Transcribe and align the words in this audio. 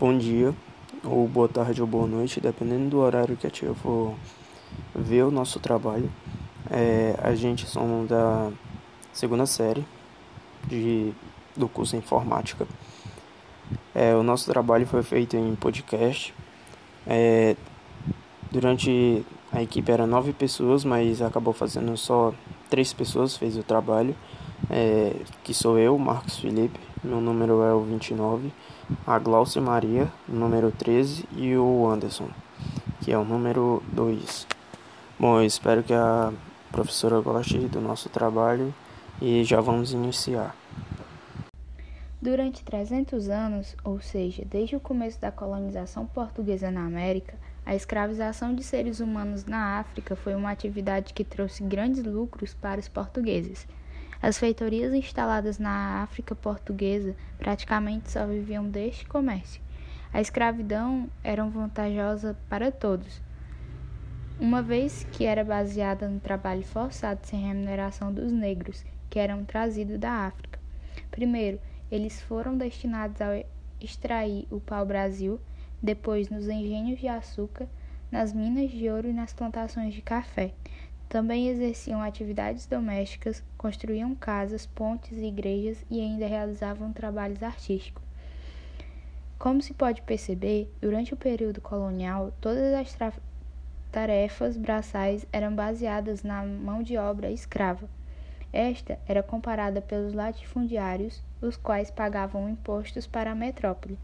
bom 0.00 0.16
dia, 0.16 0.54
ou 1.04 1.28
boa 1.28 1.46
tarde 1.46 1.82
ou 1.82 1.86
boa 1.86 2.06
noite, 2.06 2.40
dependendo 2.40 2.88
do 2.88 3.00
horário 3.00 3.36
que 3.36 3.46
a 3.46 3.50
tia 3.50 3.74
for 3.74 4.14
ver 4.94 5.24
o 5.24 5.30
nosso 5.30 5.60
trabalho. 5.60 6.10
É, 6.70 7.14
a 7.22 7.34
gente 7.34 7.66
somos 7.66 8.08
da 8.08 8.50
segunda 9.12 9.44
série 9.44 9.84
de, 10.66 11.12
do 11.54 11.68
curso 11.68 11.96
Informática. 11.96 12.66
É, 13.94 14.14
o 14.14 14.22
nosso 14.22 14.50
trabalho 14.50 14.86
foi 14.86 15.02
feito 15.02 15.36
em 15.36 15.54
podcast. 15.54 16.32
É, 17.06 17.54
durante 18.50 19.22
a 19.52 19.62
equipe 19.62 19.92
eram 19.92 20.06
nove 20.06 20.32
pessoas, 20.32 20.82
mas 20.82 21.20
acabou 21.20 21.52
fazendo 21.52 21.94
só 21.98 22.32
três 22.70 22.90
pessoas 22.94 23.36
fez 23.36 23.54
o 23.58 23.62
trabalho, 23.62 24.16
é, 24.70 25.14
que 25.44 25.52
sou 25.52 25.78
eu, 25.78 25.98
Marcos 25.98 26.38
Felipe, 26.38 26.80
meu 27.04 27.20
número 27.20 27.60
é 27.62 27.74
o 27.74 27.80
29, 27.80 28.50
a 29.06 29.18
Glaucia 29.18 29.60
Maria, 29.60 30.10
número 30.28 30.70
13, 30.70 31.24
e 31.36 31.56
o 31.56 31.88
Anderson, 31.88 32.28
que 33.00 33.12
é 33.12 33.18
o 33.18 33.24
número 33.24 33.82
2. 33.92 34.46
Bom, 35.18 35.38
eu 35.38 35.44
espero 35.44 35.82
que 35.82 35.92
a 35.92 36.32
professora 36.70 37.20
goste 37.20 37.58
do 37.58 37.80
nosso 37.80 38.08
trabalho 38.08 38.74
e 39.20 39.44
já 39.44 39.60
vamos 39.60 39.92
iniciar. 39.92 40.54
Durante 42.22 42.62
300 42.62 43.28
anos, 43.28 43.74
ou 43.82 44.00
seja, 44.00 44.44
desde 44.44 44.76
o 44.76 44.80
começo 44.80 45.20
da 45.20 45.32
colonização 45.32 46.04
portuguesa 46.06 46.70
na 46.70 46.84
América, 46.84 47.34
a 47.64 47.74
escravização 47.74 48.54
de 48.54 48.62
seres 48.62 49.00
humanos 49.00 49.44
na 49.44 49.78
África 49.78 50.16
foi 50.16 50.34
uma 50.34 50.50
atividade 50.50 51.14
que 51.14 51.24
trouxe 51.24 51.62
grandes 51.62 52.04
lucros 52.04 52.52
para 52.52 52.80
os 52.80 52.88
portugueses. 52.88 53.66
As 54.22 54.38
feitorias 54.38 54.92
instaladas 54.92 55.58
na 55.58 56.02
África 56.02 56.34
portuguesa 56.34 57.16
praticamente 57.38 58.10
só 58.10 58.26
viviam 58.26 58.68
deste 58.68 59.06
comércio. 59.06 59.62
A 60.12 60.20
escravidão 60.20 61.10
era 61.24 61.42
vantajosa 61.44 62.36
para 62.48 62.70
todos, 62.70 63.22
uma 64.38 64.62
vez 64.62 65.06
que 65.12 65.24
era 65.24 65.44
baseada 65.44 66.08
no 66.08 66.18
trabalho 66.18 66.62
forçado 66.62 67.20
sem 67.26 67.46
remuneração 67.46 68.12
dos 68.12 68.32
negros, 68.32 68.84
que 69.08 69.18
eram 69.18 69.44
trazidos 69.44 69.98
da 69.98 70.26
África. 70.26 70.58
Primeiro, 71.10 71.58
eles 71.90 72.20
foram 72.20 72.56
destinados 72.56 73.20
a 73.20 73.42
extrair 73.80 74.46
o 74.50 74.60
pau-brasil, 74.60 75.40
depois 75.82 76.28
nos 76.28 76.48
engenhos 76.48 76.98
de 76.98 77.08
açúcar, 77.08 77.68
nas 78.10 78.32
minas 78.32 78.70
de 78.70 78.88
ouro 78.90 79.08
e 79.08 79.12
nas 79.12 79.32
plantações 79.32 79.94
de 79.94 80.02
café. 80.02 80.52
Também 81.10 81.48
exerciam 81.48 82.00
atividades 82.00 82.66
domésticas, 82.66 83.42
construíam 83.58 84.14
casas, 84.14 84.64
pontes 84.64 85.18
e 85.18 85.24
igrejas 85.24 85.84
e 85.90 86.00
ainda 86.00 86.24
realizavam 86.24 86.92
trabalhos 86.92 87.42
artísticos. 87.42 88.04
Como 89.36 89.60
se 89.60 89.74
pode 89.74 90.02
perceber, 90.02 90.72
durante 90.80 91.12
o 91.12 91.16
período 91.16 91.60
colonial, 91.60 92.32
todas 92.40 92.72
as 92.74 92.96
tarefas 93.90 94.56
braçais 94.56 95.26
eram 95.32 95.52
baseadas 95.52 96.22
na 96.22 96.44
mão 96.44 96.80
de 96.80 96.96
obra 96.96 97.28
escrava. 97.28 97.88
Esta 98.52 98.96
era 99.04 99.20
comparada 99.20 99.80
pelos 99.80 100.14
latifundiários, 100.14 101.20
os 101.42 101.56
quais 101.56 101.90
pagavam 101.90 102.48
impostos 102.48 103.08
para 103.08 103.32
a 103.32 103.34
metrópole. 103.34 103.98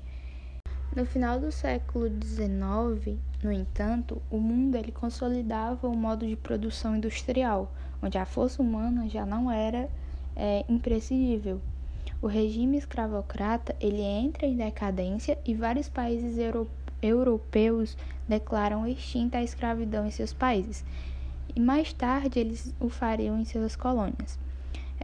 No 0.96 1.06
final 1.06 1.38
do 1.38 1.52
século 1.52 2.08
XIX, 2.08 3.16
no 3.47 3.52
entanto, 3.52 4.20
o 4.28 4.39
mundo 4.39 4.75
ele 4.75 4.91
consolidava 4.91 5.86
o 5.86 5.97
modo 5.97 6.27
de 6.27 6.34
produção 6.34 6.97
industrial, 6.97 7.72
onde 8.02 8.19
a 8.19 8.27
força 8.27 8.61
humana 8.61 9.08
já 9.08 9.25
não 9.25 9.48
era 9.48 9.89
é, 10.34 10.64
imprescindível. 10.69 11.61
O 12.20 12.27
regime 12.27 12.77
escravocrata 12.77 13.77
ele 13.80 14.00
entra 14.00 14.48
em 14.48 14.56
decadência 14.56 15.39
e 15.47 15.55
vários 15.55 15.89
países 15.89 16.36
europeus 17.00 17.97
declaram 18.27 18.84
extinta 18.84 19.39
a 19.39 19.44
escravidão 19.44 20.08
em 20.08 20.11
seus 20.11 20.33
países, 20.33 20.84
e 21.55 21.61
mais 21.61 21.92
tarde 21.92 22.41
eles 22.41 22.74
o 22.80 22.89
fariam 22.89 23.39
em 23.39 23.45
suas 23.45 23.77
colônias. 23.77 24.36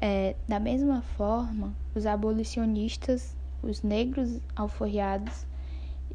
É, 0.00 0.34
da 0.48 0.58
mesma 0.58 1.00
forma, 1.16 1.72
os 1.94 2.06
abolicionistas, 2.06 3.36
os 3.62 3.82
negros 3.82 4.40
alforriados 4.56 5.46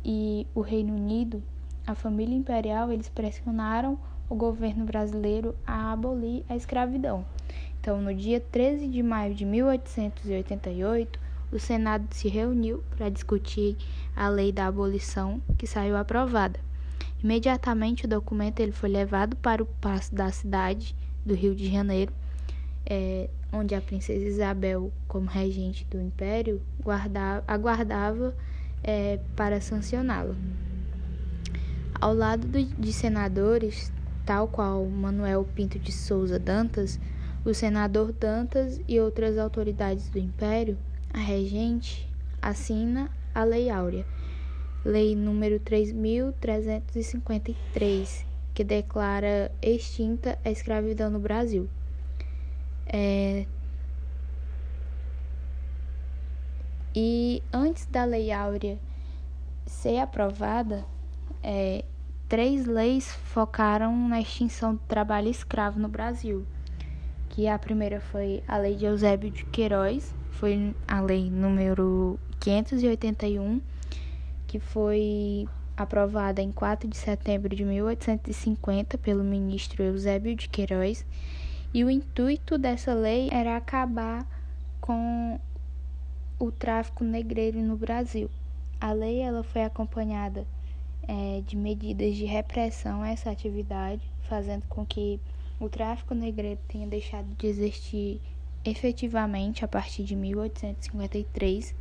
e 0.03 0.45
o 0.53 0.59
Reino 0.59 0.93
Unido, 0.93 1.41
a 1.87 1.95
família 1.95 2.35
imperial, 2.35 2.91
eles 2.91 3.07
pressionaram 3.07 3.97
o 4.29 4.35
governo 4.35 4.83
brasileiro 4.83 5.55
a 5.65 5.93
abolir 5.93 6.43
a 6.49 6.55
escravidão. 6.55 7.25
Então, 7.79 8.01
no 8.01 8.13
dia 8.13 8.41
13 8.41 8.89
de 8.89 9.01
maio 9.01 9.33
de 9.33 9.45
1888, 9.45 11.17
o 11.49 11.57
Senado 11.57 12.05
se 12.11 12.27
reuniu 12.27 12.83
para 12.97 13.07
discutir 13.07 13.77
a 14.13 14.27
lei 14.27 14.51
da 14.51 14.67
abolição, 14.67 15.41
que 15.57 15.65
saiu 15.65 15.95
aprovada. 15.95 16.59
Imediatamente 17.23 18.03
o 18.03 18.07
documento 18.07 18.59
ele 18.59 18.73
foi 18.73 18.89
levado 18.89 19.37
para 19.37 19.63
o 19.63 19.65
paço 19.65 20.13
da 20.13 20.29
cidade 20.29 20.93
do 21.25 21.33
Rio 21.33 21.55
de 21.55 21.71
Janeiro, 21.71 22.11
é, 22.85 23.29
onde 23.51 23.73
a 23.73 23.81
princesa 23.81 24.25
Isabel, 24.25 24.91
como 25.07 25.27
regente 25.27 25.85
do 25.85 26.01
império, 26.01 26.61
guardava, 26.83 27.43
aguardava 27.47 28.35
é, 28.83 29.19
para 29.37 29.61
sancioná-lo. 29.61 30.35
Ao 31.99 32.13
lado 32.13 32.47
do, 32.47 32.63
de 32.63 32.93
senadores, 32.93 33.91
tal 34.23 34.47
qual 34.47 34.85
Manuel 34.85 35.43
Pinto 35.55 35.79
de 35.79 35.91
Souza 35.91 36.37
Dantas, 36.37 36.99
o 37.43 37.55
senador 37.55 38.11
Dantas 38.11 38.79
e 38.87 38.99
outras 38.99 39.35
autoridades 39.37 40.07
do 40.09 40.19
império 40.19 40.77
a 41.11 41.19
regente 41.19 42.07
assina 42.39 43.09
a 43.33 43.43
Lei 43.43 43.71
Áurea, 43.71 44.05
Lei 44.85 45.15
número 45.15 45.59
3.353, 45.59 48.25
que 48.53 48.63
declara 48.63 49.51
extinta 49.59 50.37
a 50.45 50.51
escravidão 50.51 51.09
no 51.09 51.17
Brasil. 51.19 51.67
É... 52.85 53.47
E 56.95 57.41
antes 57.51 57.87
da 57.87 58.05
Lei 58.05 58.31
Áurea 58.31 58.77
ser 59.65 59.97
aprovada, 59.97 60.85
é, 61.43 61.83
três 62.27 62.65
leis 62.65 63.13
focaram 63.33 63.95
na 64.07 64.19
extinção 64.19 64.75
do 64.75 64.81
trabalho 64.87 65.29
escravo 65.29 65.79
no 65.79 65.87
Brasil. 65.87 66.45
Que 67.29 67.47
a 67.47 67.57
primeira 67.57 67.99
foi 67.99 68.43
a 68.47 68.57
Lei 68.57 68.75
de 68.75 68.85
Eusébio 68.85 69.29
de 69.29 69.45
Queiroz, 69.45 70.13
foi 70.31 70.75
a 70.87 70.99
lei 71.01 71.29
número 71.29 72.19
581, 72.39 73.61
que 74.47 74.59
foi 74.59 75.47
aprovada 75.75 76.41
em 76.41 76.51
4 76.51 76.87
de 76.87 76.97
setembro 76.97 77.55
de 77.55 77.63
1850 77.63 78.97
pelo 78.97 79.23
ministro 79.23 79.83
Eusébio 79.83 80.35
de 80.35 80.49
Queiroz, 80.49 81.05
e 81.73 81.83
o 81.83 81.89
intuito 81.89 82.57
dessa 82.57 82.93
lei 82.93 83.29
era 83.31 83.55
acabar 83.55 84.25
com 84.81 85.39
o 86.39 86.51
tráfico 86.51 87.03
negreiro 87.03 87.59
no 87.59 87.75
Brasil. 87.75 88.29
A 88.79 88.91
lei 88.91 89.19
ela 89.19 89.43
foi 89.43 89.63
acompanhada 89.63 90.45
é, 91.07 91.41
de 91.45 91.55
medidas 91.55 92.15
de 92.15 92.25
repressão 92.25 93.01
a 93.01 93.09
essa 93.09 93.31
atividade, 93.31 94.01
fazendo 94.21 94.65
com 94.67 94.85
que 94.85 95.19
o 95.59 95.69
tráfico 95.69 96.13
negreiro 96.13 96.59
tenha 96.67 96.87
deixado 96.87 97.27
de 97.37 97.47
existir 97.47 98.21
efetivamente 98.63 99.63
a 99.63 99.67
partir 99.67 100.03
de 100.03 100.15
1853 100.15 101.73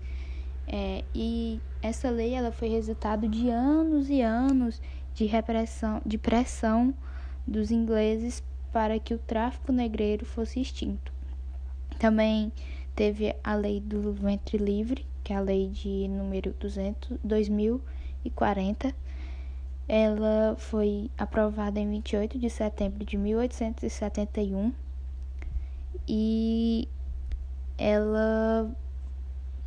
é, 0.69 1.05
e 1.15 1.61
essa 1.81 2.11
lei 2.11 2.35
ela 2.35 2.51
foi 2.51 2.69
resultado 2.69 3.29
de 3.29 3.49
anos 3.51 4.11
e 4.11 4.21
anos 4.21 4.81
de 5.15 5.25
repressão, 5.25 6.03
de 6.05 6.19
pressão 6.19 6.93
dos 7.47 7.71
ingleses 7.71 8.43
para 8.73 8.99
que 8.99 9.15
o 9.15 9.19
tráfico 9.19 9.73
negreiro 9.73 10.27
fosse 10.27 10.61
extinto. 10.61 11.13
Também 11.99 12.53
teve 12.95 13.35
a 13.43 13.55
lei 13.55 13.81
do 13.81 14.13
ventre 14.13 14.59
livre, 14.59 15.07
que 15.23 15.33
é 15.33 15.37
a 15.37 15.41
lei 15.41 15.69
de 15.69 16.09
número 16.09 16.53
200, 16.59 17.19
2040. 17.23 18.95
Ela 19.89 20.57
foi 20.59 21.11
aprovada 21.17 21.79
em 21.79 21.89
28 21.89 22.39
de 22.39 22.51
setembro 22.51 23.05
de 23.05 23.17
1871 23.17 24.73
e 26.09 26.89
ela 27.79 28.71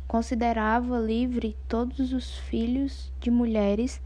considerava 0.06 0.98
livre 0.98 1.56
todos 1.68 2.12
os 2.12 2.36
filhos 2.36 3.12
de 3.20 3.30
mulheres 3.30 4.00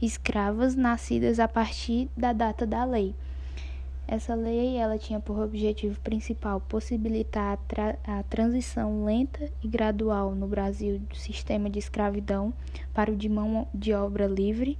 escravas 0.00 0.74
nascidas 0.74 1.38
a 1.38 1.46
partir 1.46 2.08
da 2.16 2.32
data 2.32 2.66
da 2.66 2.84
lei. 2.84 3.14
Essa 4.08 4.34
lei 4.34 4.76
ela 4.76 4.98
tinha 4.98 5.20
por 5.20 5.38
objetivo 5.38 5.98
principal 6.00 6.60
possibilitar 6.60 7.52
a, 7.52 7.56
tra 7.56 7.96
a 8.04 8.22
transição 8.24 9.04
lenta 9.04 9.48
e 9.62 9.68
gradual 9.68 10.34
no 10.34 10.46
Brasil 10.46 10.98
do 10.98 11.14
sistema 11.14 11.70
de 11.70 11.78
escravidão 11.78 12.52
para 12.92 13.12
o 13.12 13.16
de 13.16 13.28
mão 13.28 13.68
de 13.72 13.94
obra 13.94 14.26
livre. 14.26 14.76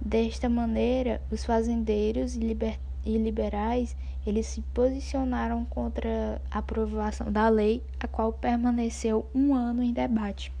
Desta 0.00 0.48
maneira, 0.48 1.20
os 1.30 1.44
fazendeiros 1.44 2.36
e, 2.36 2.38
liber, 2.38 2.78
e 3.04 3.16
liberais 3.16 3.96
eles 4.26 4.46
se 4.46 4.60
posicionaram 4.74 5.64
contra 5.64 6.42
a 6.50 6.58
aprovação 6.58 7.30
da 7.30 7.48
lei, 7.48 7.82
a 8.00 8.08
qual 8.08 8.32
permaneceu 8.32 9.24
um 9.32 9.54
ano 9.54 9.82
em 9.82 9.92
debate. 9.92 10.52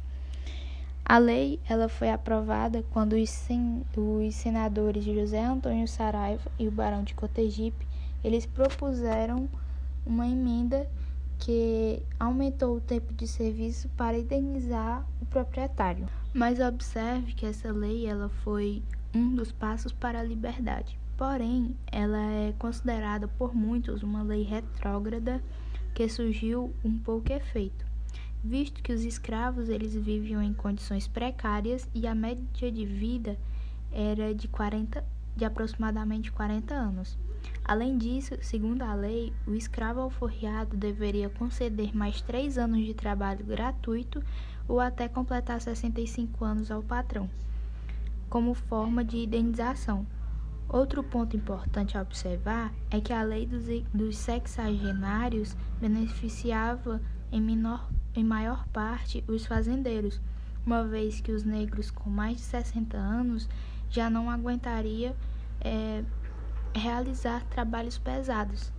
A 1.04 1.18
lei 1.18 1.60
ela 1.68 1.88
foi 1.88 2.10
aprovada 2.10 2.84
quando 2.90 3.14
os, 3.14 3.28
sen, 3.30 3.84
os 3.96 4.34
senadores 4.34 5.04
José 5.04 5.44
Antônio 5.44 5.86
Saraiva 5.86 6.50
e 6.58 6.66
o 6.66 6.70
Barão 6.72 7.02
de 7.02 7.14
Cotegipe 7.14 7.86
eles 8.26 8.44
propuseram 8.44 9.48
uma 10.04 10.26
emenda 10.26 10.90
que 11.38 12.02
aumentou 12.18 12.76
o 12.76 12.80
tempo 12.80 13.14
de 13.14 13.28
serviço 13.28 13.88
para 13.90 14.18
indenizar 14.18 15.06
o 15.22 15.26
proprietário. 15.26 16.08
Mas 16.34 16.58
observe 16.58 17.34
que 17.34 17.46
essa 17.46 17.70
lei 17.70 18.04
ela 18.04 18.28
foi 18.42 18.82
um 19.14 19.32
dos 19.32 19.52
passos 19.52 19.92
para 19.92 20.18
a 20.18 20.24
liberdade. 20.24 20.98
Porém, 21.16 21.76
ela 21.86 22.18
é 22.18 22.52
considerada 22.58 23.28
por 23.28 23.54
muitos 23.54 24.02
uma 24.02 24.24
lei 24.24 24.42
retrógrada 24.42 25.40
que 25.94 26.08
surgiu 26.08 26.74
um 26.84 26.98
pouco 26.98 27.32
efeito, 27.32 27.86
visto 28.42 28.82
que 28.82 28.92
os 28.92 29.04
escravos 29.04 29.68
eles 29.68 29.94
viviam 29.94 30.42
em 30.42 30.52
condições 30.52 31.06
precárias 31.06 31.88
e 31.94 32.08
a 32.08 32.14
média 32.14 32.72
de 32.72 32.84
vida 32.84 33.38
era 33.92 34.34
de 34.34 34.48
40 34.48 35.04
de 35.36 35.44
aproximadamente 35.44 36.32
40 36.32 36.74
anos. 36.74 37.16
Além 37.64 37.98
disso, 37.98 38.36
segundo 38.40 38.82
a 38.82 38.94
lei, 38.94 39.32
o 39.46 39.52
escravo 39.54 40.00
alforriado 40.00 40.76
deveria 40.76 41.28
conceder 41.28 41.96
mais 41.96 42.20
três 42.20 42.56
anos 42.56 42.84
de 42.84 42.94
trabalho 42.94 43.44
gratuito 43.44 44.22
ou 44.68 44.80
até 44.80 45.08
completar 45.08 45.60
65 45.60 46.44
anos 46.44 46.70
ao 46.70 46.82
patrão, 46.82 47.28
como 48.28 48.54
forma 48.54 49.04
de 49.04 49.18
indenização. 49.18 50.06
Outro 50.68 51.02
ponto 51.02 51.36
importante 51.36 51.96
a 51.96 52.02
observar 52.02 52.72
é 52.90 53.00
que 53.00 53.12
a 53.12 53.22
lei 53.22 53.46
dos, 53.46 53.64
dos 53.92 54.16
sexagenários 54.16 55.56
beneficiava 55.80 57.00
em, 57.30 57.40
menor, 57.40 57.88
em 58.14 58.24
maior 58.24 58.66
parte 58.68 59.24
os 59.28 59.46
fazendeiros, 59.46 60.20
uma 60.64 60.84
vez 60.84 61.20
que 61.20 61.32
os 61.32 61.44
negros 61.44 61.90
com 61.90 62.10
mais 62.10 62.36
de 62.38 62.42
60 62.42 62.96
anos 62.96 63.48
já 63.88 64.10
não 64.10 64.28
aguentaria 64.28 65.14
é, 65.60 66.02
realizar 66.74 67.44
trabalhos 67.44 67.98
pesados. 67.98 68.72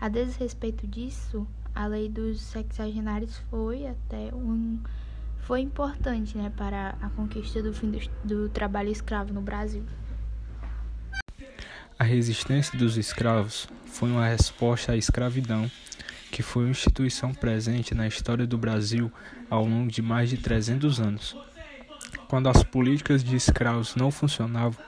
A 0.00 0.08
desrespeito 0.08 0.86
disso, 0.86 1.46
a 1.74 1.86
lei 1.86 2.08
dos 2.08 2.40
sexagenários 2.40 3.36
foi 3.50 3.86
até 3.86 4.34
um 4.34 4.78
foi 5.46 5.60
importante 5.60 6.36
né, 6.36 6.52
para 6.56 6.96
a 7.00 7.08
conquista 7.10 7.62
do 7.62 7.72
fim 7.72 7.88
do, 7.92 8.00
do 8.24 8.48
trabalho 8.48 8.90
escravo 8.90 9.32
no 9.32 9.40
Brasil. 9.40 9.84
A 11.96 12.02
resistência 12.02 12.76
dos 12.76 12.96
escravos 12.96 13.68
foi 13.86 14.10
uma 14.10 14.26
resposta 14.26 14.92
à 14.92 14.96
escravidão, 14.96 15.70
que 16.32 16.42
foi 16.42 16.64
uma 16.64 16.72
instituição 16.72 17.32
presente 17.32 17.94
na 17.94 18.08
história 18.08 18.44
do 18.44 18.58
Brasil 18.58 19.10
ao 19.48 19.64
longo 19.64 19.90
de 19.90 20.02
mais 20.02 20.28
de 20.28 20.36
300 20.36 21.00
anos. 21.00 21.36
Quando 22.28 22.48
as 22.48 22.64
políticas 22.64 23.22
de 23.22 23.36
escravos 23.36 23.94
não 23.94 24.10
funcionavam, 24.10 24.84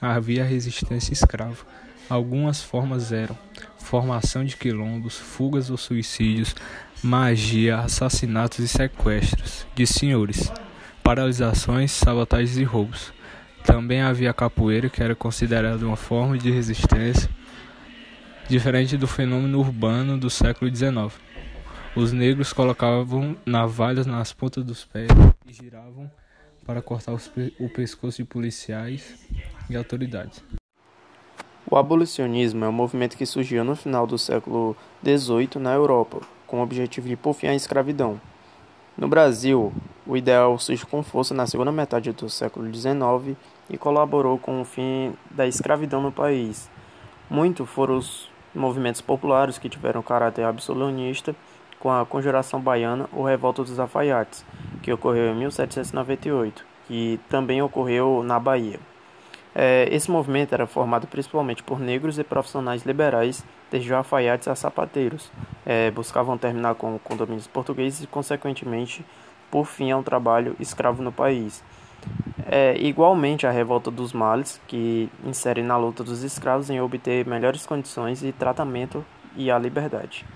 havia 0.00 0.44
resistência 0.44 1.12
escrava. 1.12 1.66
Algumas 2.12 2.62
formas 2.62 3.10
eram 3.10 3.38
formação 3.78 4.44
de 4.44 4.54
quilombos, 4.54 5.16
fugas 5.16 5.70
ou 5.70 5.78
suicídios, 5.78 6.54
magia, 7.02 7.78
assassinatos 7.78 8.58
e 8.58 8.68
sequestros 8.68 9.66
de 9.74 9.86
senhores, 9.86 10.52
paralisações, 11.02 11.90
sabotagens 11.90 12.58
e 12.58 12.64
roubos. 12.64 13.14
Também 13.64 14.02
havia 14.02 14.34
capoeira, 14.34 14.90
que 14.90 15.02
era 15.02 15.14
considerada 15.14 15.86
uma 15.86 15.96
forma 15.96 16.36
de 16.36 16.50
resistência, 16.50 17.30
diferente 18.46 18.98
do 18.98 19.06
fenômeno 19.06 19.58
urbano 19.58 20.18
do 20.18 20.28
século 20.28 20.70
XIX. 20.70 21.18
Os 21.96 22.12
negros 22.12 22.52
colocavam 22.52 23.34
navalhas 23.46 24.04
nas 24.04 24.34
pontas 24.34 24.62
dos 24.62 24.84
pés 24.84 25.08
e 25.46 25.52
giravam 25.54 26.10
para 26.66 26.82
cortar 26.82 27.14
o 27.58 27.68
pescoço 27.70 28.18
de 28.18 28.24
policiais 28.28 29.18
e 29.70 29.74
autoridades. 29.74 30.44
O 31.72 31.76
abolicionismo 31.78 32.66
é 32.66 32.68
um 32.68 32.72
movimento 32.72 33.16
que 33.16 33.24
surgiu 33.24 33.64
no 33.64 33.74
final 33.74 34.06
do 34.06 34.18
século 34.18 34.76
XVIII 35.02 35.58
na 35.58 35.72
Europa, 35.72 36.20
com 36.46 36.60
o 36.60 36.62
objetivo 36.62 37.08
de 37.08 37.16
pôr 37.16 37.32
fim 37.32 37.46
à 37.46 37.54
escravidão. 37.54 38.20
No 38.94 39.08
Brasil, 39.08 39.72
o 40.06 40.14
ideal 40.14 40.58
surgiu 40.58 40.86
com 40.86 41.02
força 41.02 41.32
na 41.32 41.46
segunda 41.46 41.72
metade 41.72 42.12
do 42.12 42.28
século 42.28 42.70
XIX 42.70 43.38
e 43.70 43.78
colaborou 43.78 44.36
com 44.36 44.60
o 44.60 44.66
fim 44.66 45.14
da 45.30 45.46
escravidão 45.46 46.02
no 46.02 46.12
país. 46.12 46.68
Muito 47.30 47.64
foram 47.64 47.96
os 47.96 48.28
movimentos 48.54 49.00
populares 49.00 49.56
que 49.56 49.70
tiveram 49.70 50.02
caráter 50.02 50.44
absolutista, 50.44 51.34
com 51.80 51.90
a 51.90 52.04
Conjuração 52.04 52.60
Baiana 52.60 53.08
ou 53.14 53.24
Revolta 53.24 53.64
dos 53.64 53.80
Alfaiates, 53.80 54.44
que 54.82 54.92
ocorreu 54.92 55.32
em 55.32 55.36
1798, 55.36 56.66
que 56.86 57.18
também 57.30 57.62
ocorreu 57.62 58.22
na 58.22 58.38
Bahia. 58.38 58.91
É, 59.54 59.86
esse 59.90 60.10
movimento 60.10 60.52
era 60.52 60.66
formado 60.66 61.06
principalmente 61.06 61.62
por 61.62 61.78
negros 61.78 62.18
e 62.18 62.24
profissionais 62.24 62.84
liberais, 62.84 63.44
desde 63.70 63.92
alfaiates 63.92 64.48
a 64.48 64.54
sapateiros. 64.54 65.30
É, 65.64 65.90
buscavam 65.90 66.38
terminar 66.38 66.74
com 66.74 66.98
condomínios 66.98 67.46
portugueses 67.46 68.02
e, 68.02 68.06
consequentemente, 68.06 69.04
por 69.50 69.66
fim 69.66 69.90
ao 69.90 70.02
trabalho 70.02 70.56
escravo 70.58 71.02
no 71.02 71.12
país. 71.12 71.62
É, 72.46 72.76
igualmente 72.78 73.46
a 73.46 73.50
revolta 73.50 73.90
dos 73.90 74.12
males, 74.12 74.60
que 74.66 75.08
insere 75.24 75.62
na 75.62 75.76
luta 75.76 76.02
dos 76.02 76.22
escravos 76.22 76.70
em 76.70 76.80
obter 76.80 77.26
melhores 77.26 77.64
condições 77.66 78.22
e 78.22 78.32
tratamento 78.32 79.04
e 79.36 79.50
a 79.50 79.58
liberdade. 79.58 80.26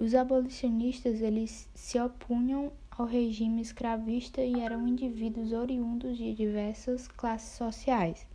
Os 0.00 0.14
abolicionistas 0.14 1.20
eles 1.20 1.68
se 1.74 1.98
opunham 1.98 2.72
ao 2.98 3.06
regime 3.06 3.62
escravista 3.62 4.42
e 4.42 4.60
eram 4.60 4.88
indivíduos 4.88 5.52
oriundos 5.52 6.18
de 6.18 6.34
diversas 6.34 7.06
classes 7.06 7.56
sociais. 7.56 8.26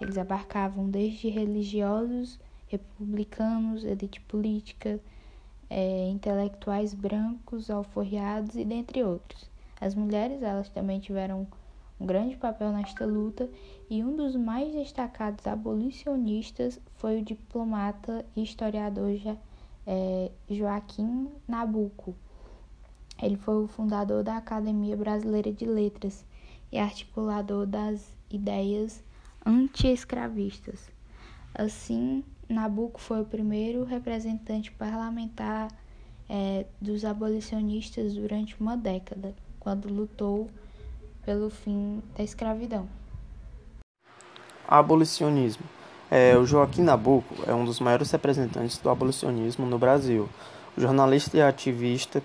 Eles 0.00 0.16
abarcavam 0.16 0.88
desde 0.88 1.28
religiosos, 1.28 2.38
republicanos, 2.68 3.82
elite 3.82 4.20
política, 4.20 5.00
é, 5.68 6.08
intelectuais 6.08 6.94
brancos, 6.94 7.68
alforriados 7.68 8.54
e 8.54 8.64
dentre 8.64 9.02
outros. 9.02 9.50
As 9.80 9.92
mulheres 9.92 10.40
elas 10.40 10.68
também 10.68 11.00
tiveram 11.00 11.44
um 11.98 12.06
grande 12.06 12.36
papel 12.36 12.70
nesta 12.70 13.04
luta 13.04 13.50
e 13.90 14.04
um 14.04 14.14
dos 14.14 14.36
mais 14.36 14.72
destacados 14.72 15.48
abolicionistas 15.48 16.78
foi 16.94 17.20
o 17.20 17.24
diplomata 17.24 18.24
e 18.36 18.44
historiador 18.44 19.10
é, 19.84 20.30
Joaquim 20.48 21.28
Nabuco. 21.48 22.14
Ele 23.22 23.36
foi 23.36 23.62
o 23.62 23.68
fundador 23.68 24.24
da 24.24 24.36
Academia 24.36 24.96
Brasileira 24.96 25.52
de 25.52 25.64
Letras 25.64 26.24
e 26.72 26.78
articulador 26.78 27.64
das 27.64 28.04
ideias 28.28 29.00
anti-escravistas. 29.46 30.90
Assim, 31.54 32.24
Nabuco 32.48 33.00
foi 33.00 33.20
o 33.20 33.24
primeiro 33.24 33.84
representante 33.84 34.72
parlamentar 34.72 35.68
é, 36.28 36.66
dos 36.80 37.04
abolicionistas 37.04 38.14
durante 38.14 38.60
uma 38.60 38.76
década, 38.76 39.32
quando 39.60 39.88
lutou 39.88 40.50
pelo 41.24 41.48
fim 41.48 42.02
da 42.16 42.24
escravidão. 42.24 42.88
Abolicionismo. 44.66 45.64
É, 46.10 46.36
o 46.36 46.44
Joaquim 46.44 46.82
Nabuco 46.82 47.34
é 47.46 47.54
um 47.54 47.64
dos 47.64 47.78
maiores 47.78 48.10
representantes 48.10 48.78
do 48.78 48.90
abolicionismo 48.90 49.64
no 49.64 49.78
Brasil. 49.78 50.28
O 50.76 50.80
jornalista 50.80 51.36
e 51.36 51.42
ativista 51.42 52.22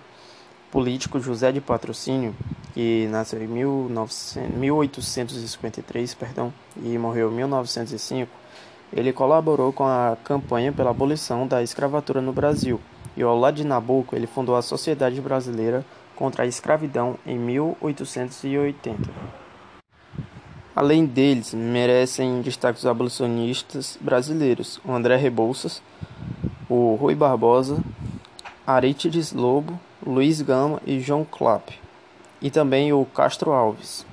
político 0.71 1.19
José 1.19 1.51
de 1.51 1.61
Patrocínio, 1.61 2.35
que 2.73 3.07
nasceu 3.09 3.41
em 3.41 3.47
1900, 3.47 4.45
1853 4.55 6.13
perdão, 6.13 6.53
e 6.81 6.97
morreu 6.97 7.31
em 7.31 7.35
1905, 7.35 8.31
ele 8.93 9.11
colaborou 9.11 9.73
com 9.73 9.85
a 9.85 10.17
campanha 10.23 10.71
pela 10.71 10.91
abolição 10.91 11.47
da 11.47 11.61
escravatura 11.61 12.21
no 12.21 12.31
Brasil. 12.31 12.79
E 13.15 13.23
ao 13.23 13.37
lado 13.37 13.55
de 13.55 13.65
Nabuco, 13.65 14.15
ele 14.15 14.27
fundou 14.27 14.55
a 14.55 14.61
Sociedade 14.61 15.19
Brasileira 15.19 15.83
contra 16.15 16.43
a 16.43 16.47
Escravidão 16.47 17.17
em 17.25 17.37
1880. 17.37 19.09
Além 20.75 21.05
deles, 21.05 21.55
merecem 21.55 22.41
destaque 22.41 22.77
os 22.77 22.85
abolicionistas 22.85 23.97
brasileiros, 23.99 24.79
o 24.85 24.91
André 24.91 25.15
Rebouças, 25.15 25.81
o 26.69 26.93
Rui 26.93 27.15
Barbosa, 27.15 27.83
Arítides 28.65 29.33
Lobo, 29.33 29.79
Luiz 30.05 30.41
Gama 30.41 30.81
e 30.85 30.99
João 30.99 31.25
Clapp, 31.25 31.73
e 32.39 32.51
também 32.51 32.93
o 32.93 33.03
Castro 33.05 33.51
Alves. 33.51 34.05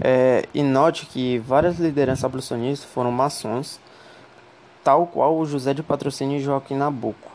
É, 0.00 0.44
e 0.54 0.62
note 0.62 1.06
que 1.06 1.38
várias 1.38 1.78
lideranças 1.78 2.24
abolicionistas 2.24 2.88
foram 2.90 3.12
maçons, 3.12 3.78
tal 4.82 5.06
qual 5.06 5.36
o 5.36 5.44
José 5.44 5.74
de 5.74 5.82
Patrocínio 5.82 6.38
e 6.38 6.42
Joaquim 6.42 6.74
Nabuco. 6.74 7.30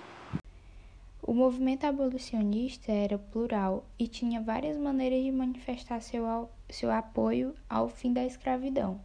O 1.21 1.33
movimento 1.33 1.85
abolicionista 1.85 2.91
era 2.91 3.17
plural 3.17 3.83
e 3.99 4.07
tinha 4.07 4.41
várias 4.41 4.77
maneiras 4.77 5.23
de 5.23 5.31
manifestar 5.31 6.01
seu, 6.01 6.49
seu 6.69 6.91
apoio 6.91 7.53
ao 7.69 7.87
fim 7.87 8.11
da 8.11 8.25
escravidão. 8.25 8.99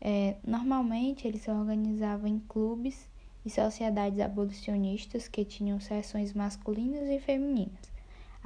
É, 0.00 0.34
normalmente, 0.44 1.26
eles 1.26 1.42
se 1.42 1.50
organizavam 1.50 2.26
em 2.26 2.40
clubes 2.48 3.08
e 3.44 3.50
sociedades 3.50 4.18
abolicionistas 4.18 5.28
que 5.28 5.44
tinham 5.44 5.78
seções 5.78 6.34
masculinas 6.34 7.08
e 7.08 7.20
femininas. 7.20 7.95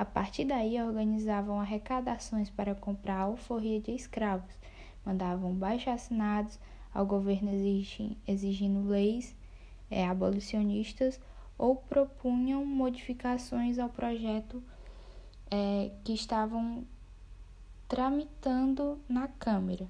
A 0.01 0.05
partir 0.07 0.47
daí, 0.47 0.81
organizavam 0.81 1.61
arrecadações 1.61 2.49
para 2.49 2.75
comprar 2.75 3.19
alforria 3.19 3.79
de 3.79 3.91
escravos, 3.91 4.51
mandavam 5.05 5.53
baixo-assinados 5.53 6.59
ao 6.95 7.05
governo 7.05 7.51
exigindo, 7.51 8.17
exigindo 8.27 8.89
leis 8.89 9.37
é, 9.91 10.09
abolicionistas 10.09 11.21
ou 11.59 11.77
propunham 11.77 12.65
modificações 12.65 13.79
ao 13.79 13.91
projeto 13.91 14.63
é, 15.51 15.91
que 16.03 16.15
estavam 16.15 16.83
tramitando 17.87 18.99
na 19.07 19.29
Câmara. 19.29 19.87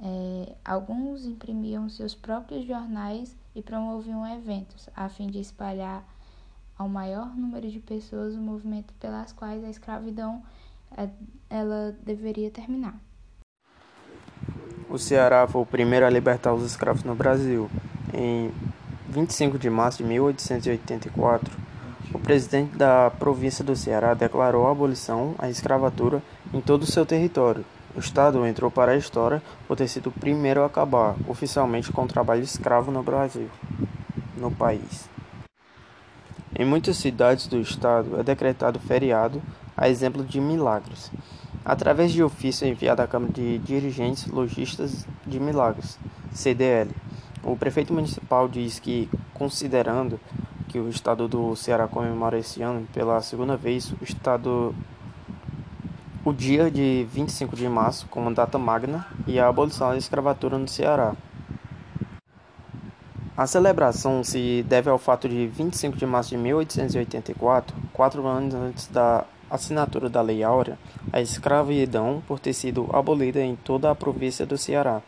É, 0.00 0.54
alguns 0.64 1.24
imprimiam 1.24 1.88
seus 1.88 2.14
próprios 2.14 2.64
jornais 2.64 3.34
e 3.56 3.60
promoviam 3.60 4.24
eventos 4.24 4.88
a 4.94 5.08
fim 5.08 5.26
de 5.26 5.40
espalhar 5.40 6.06
ao 6.78 6.88
maior 6.88 7.34
número 7.36 7.68
de 7.68 7.80
pessoas 7.80 8.34
o 8.34 8.40
movimento 8.40 8.92
pelas 8.94 9.32
quais 9.32 9.64
a 9.64 9.70
escravidão 9.70 10.42
é, 10.96 11.08
ela 11.48 11.96
deveria 12.04 12.50
terminar. 12.50 12.94
O 14.88 14.98
Ceará 14.98 15.46
foi 15.48 15.62
o 15.62 15.66
primeiro 15.66 16.06
a 16.06 16.10
libertar 16.10 16.54
os 16.54 16.64
escravos 16.64 17.02
no 17.02 17.14
Brasil. 17.14 17.68
Em 18.14 18.52
25 19.08 19.58
de 19.58 19.68
março 19.68 19.98
de 19.98 20.04
1884, 20.04 21.52
o 22.14 22.18
presidente 22.18 22.76
da 22.76 23.10
província 23.10 23.64
do 23.64 23.74
Ceará 23.74 24.14
declarou 24.14 24.66
a 24.66 24.70
abolição 24.70 25.34
à 25.38 25.50
escravatura 25.50 26.22
em 26.52 26.60
todo 26.60 26.82
o 26.82 26.86
seu 26.86 27.04
território. 27.04 27.64
O 27.96 27.98
estado 27.98 28.46
entrou 28.46 28.70
para 28.70 28.92
a 28.92 28.96
história 28.96 29.42
por 29.66 29.76
ter 29.76 29.88
sido 29.88 30.08
o 30.08 30.12
primeiro 30.12 30.62
a 30.62 30.66
acabar 30.66 31.16
oficialmente 31.26 31.90
com 31.90 32.04
o 32.04 32.08
trabalho 32.08 32.42
escravo 32.42 32.92
no 32.92 33.02
Brasil, 33.02 33.48
no 34.36 34.50
país. 34.50 35.15
Em 36.58 36.64
muitas 36.64 36.96
cidades 36.96 37.46
do 37.46 37.60
estado 37.60 38.18
é 38.18 38.22
decretado 38.22 38.80
feriado, 38.80 39.42
a 39.76 39.90
exemplo 39.90 40.24
de 40.24 40.40
Milagres, 40.40 41.12
através 41.62 42.12
de 42.12 42.22
ofício 42.22 42.66
enviado 42.66 43.02
à 43.02 43.06
Câmara 43.06 43.30
de 43.30 43.58
Dirigentes 43.58 44.26
Logistas 44.26 45.06
de 45.26 45.38
Milagres, 45.38 45.98
CDL. 46.32 46.90
O 47.42 47.58
prefeito 47.58 47.92
municipal 47.92 48.48
diz 48.48 48.80
que, 48.80 49.06
considerando 49.34 50.18
que 50.68 50.78
o 50.78 50.88
estado 50.88 51.28
do 51.28 51.54
Ceará 51.54 51.86
comemora 51.86 52.38
esse 52.38 52.62
ano 52.62 52.88
pela 52.90 53.20
segunda 53.20 53.54
vez 53.54 53.92
o 53.92 54.02
estado 54.02 54.74
o 56.24 56.32
dia 56.32 56.70
de 56.70 57.06
25 57.12 57.54
de 57.54 57.68
março 57.68 58.06
como 58.08 58.34
data 58.34 58.58
magna 58.58 59.06
e 59.26 59.38
a 59.38 59.46
abolição 59.46 59.90
da 59.90 59.98
escravatura 59.98 60.56
no 60.56 60.66
Ceará. 60.66 61.14
A 63.36 63.46
celebração 63.46 64.24
se 64.24 64.64
deve 64.66 64.88
ao 64.88 64.96
fato 64.96 65.28
de 65.28 65.46
25 65.46 65.98
de 65.98 66.06
março 66.06 66.30
de 66.30 66.38
1884, 66.38 67.76
quatro 67.92 68.26
anos 68.26 68.54
antes 68.54 68.86
da 68.86 69.26
assinatura 69.50 70.08
da 70.08 70.22
Lei 70.22 70.42
Áurea, 70.42 70.78
a 71.12 71.20
escravidão 71.20 72.22
por 72.26 72.40
ter 72.40 72.54
sido 72.54 72.88
abolida 72.94 73.38
em 73.40 73.54
toda 73.54 73.90
a 73.90 73.94
província 73.94 74.46
do 74.46 74.56
Ceará. 74.56 75.02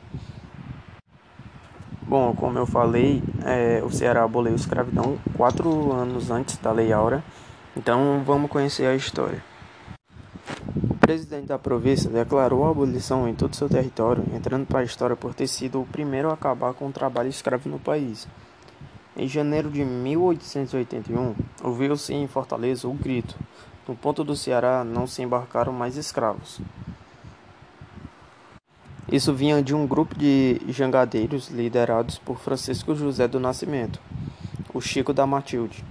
Bom, 2.03 2.35
como 2.35 2.59
eu 2.59 2.67
falei, 2.67 3.23
é, 3.47 3.83
o 3.83 3.91
Ceará 3.91 4.25
aboliu 4.25 4.53
a 4.53 4.57
escravidão 4.57 5.19
quatro 5.35 5.91
anos 5.91 6.31
antes 6.31 6.59
da 6.59 6.71
Lei 6.71 6.93
Áurea, 6.93 7.25
então 7.75 8.23
vamos 8.27 8.51
conhecer 8.51 8.85
a 8.85 8.95
história 8.95 9.43
presidente 11.09 11.47
da 11.47 11.59
província 11.59 12.11
declarou 12.11 12.67
a 12.67 12.71
abolição 12.71 13.27
em 13.27 13.35
todo 13.35 13.57
seu 13.57 13.67
território, 13.67 14.23
entrando 14.35 14.67
para 14.67 14.81
a 14.81 14.85
história 14.85 15.17
por 15.17 15.33
ter 15.33 15.47
sido 15.47 15.81
o 15.81 15.87
primeiro 15.87 16.29
a 16.29 16.35
acabar 16.35 16.75
com 16.75 16.87
o 16.87 16.93
trabalho 16.93 17.31
escravo 17.31 17.67
no 17.67 17.79
país. 17.79 18.29
Em 19.17 19.27
janeiro 19.27 19.71
de 19.71 19.83
1881, 19.83 21.35
ouviu-se 21.65 22.13
em 22.13 22.29
Fortaleza 22.29 22.87
o 22.87 22.93
grito: 22.93 23.35
No 23.89 23.97
ponto 23.97 24.23
do 24.23 24.37
Ceará 24.37 24.85
não 24.85 25.07
se 25.07 25.23
embarcaram 25.23 25.73
mais 25.73 25.97
escravos. 25.97 26.61
Isso 29.11 29.33
vinha 29.33 29.63
de 29.63 29.75
um 29.75 29.87
grupo 29.87 30.15
de 30.15 30.61
jangadeiros 30.69 31.49
liderados 31.49 32.19
por 32.19 32.39
Francisco 32.39 32.95
José 32.95 33.27
do 33.27 33.41
Nascimento, 33.41 33.99
o 34.75 34.81
Chico 34.83 35.15
da 35.15 35.27
Matilde. 35.27 35.83